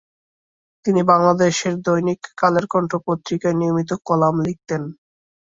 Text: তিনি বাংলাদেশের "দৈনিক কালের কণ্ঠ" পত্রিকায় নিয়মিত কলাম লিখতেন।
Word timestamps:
তিনি 0.85 1.01
বাংলাদেশের 1.05 1.73
"দৈনিক 1.85 2.21
কালের 2.37 2.65
কণ্ঠ" 2.67 2.91
পত্রিকায় 3.07 3.57
নিয়মিত 3.59 3.91
কলাম 4.07 4.35
লিখতেন। 4.45 4.81